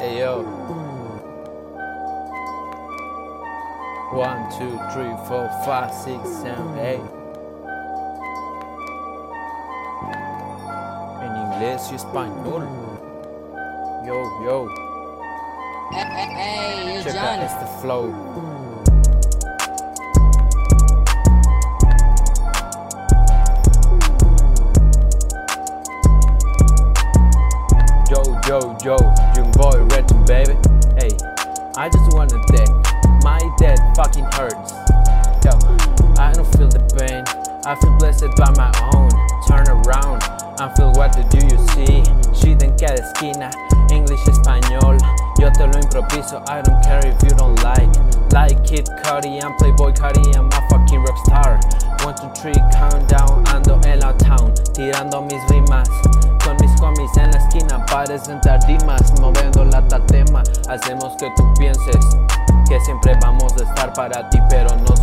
[0.00, 0.40] Hey yo.
[4.12, 7.00] One, two, three, four, five, six, seven, eight.
[11.20, 12.66] En inglés y español.
[14.06, 14.66] Yo, yo.
[15.92, 17.38] Hey, hey, hey, Check John.
[17.38, 18.89] out este flow.
[28.50, 30.58] Yo, yo, yo, young boy, Redden, baby.
[30.98, 31.14] Hey,
[31.78, 32.66] I just wanna dead.
[33.22, 34.74] My dead fucking hurts.
[35.46, 35.54] Yo,
[36.18, 37.22] I don't feel the pain.
[37.62, 39.06] I feel blessed by my own.
[39.46, 40.26] Turn around
[40.58, 42.02] and feel what to do you see.
[42.34, 43.54] Shit en cada esquina,
[43.88, 44.98] English, español.
[45.38, 47.86] Yo te lo improviso, I don't care if you don't like.
[48.32, 51.62] Like Kid Cudi, I'm Playboy Cudi, I'm a fucking rockstar.
[52.02, 55.86] One, two, three, countdown, ando en la town, tirando mis rimas.
[56.80, 60.42] Homies en la esquina parecen tardimas, moviendo la tatema.
[60.68, 61.96] Hacemos que tú pienses
[62.68, 64.99] que siempre vamos a estar para ti, pero nos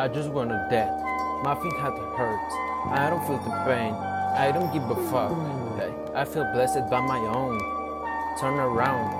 [0.00, 0.88] I just wanna dead.
[1.44, 2.48] My feet had hurt.
[2.88, 3.92] I don't feel the pain.
[3.92, 5.30] I don't give a fuck.
[6.16, 7.60] I feel blessed by my own.
[8.40, 9.12] Turn around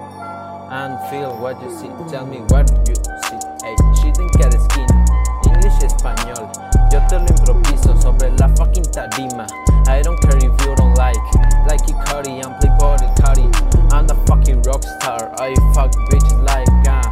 [0.72, 1.92] and feel what you see.
[2.08, 3.36] Tell me what you see.
[3.60, 5.04] Hey, shit en cada esquina.
[5.52, 6.48] English, español.
[6.88, 9.44] Yo te lo improviso sobre la fucking tarima.
[9.86, 11.20] I don't care if you don't like.
[11.68, 13.52] Like Kid Cudi, I'm Playboy Cudi.
[13.92, 15.28] I'm the fucking rock star.
[15.38, 17.04] I fuck bitches like ah,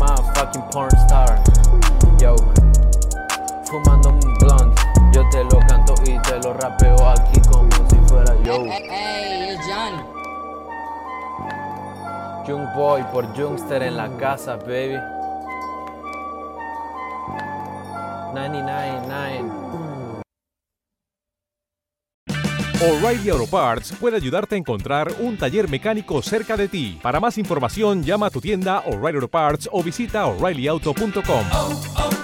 [0.00, 1.29] my fucking porn star.
[8.50, 8.64] Yo.
[8.66, 10.20] Hey, hey, John.
[12.46, 14.98] Young boy por Youngster en la casa, baby.
[18.34, 19.60] 999.
[22.82, 26.98] O'Reilly Auto Parts puede ayudarte a encontrar un taller mecánico cerca de ti.
[27.02, 31.44] Para más información, llama a tu tienda O'Reilly Auto Parts o visita oreillyauto.com.
[31.52, 32.19] oh, oh,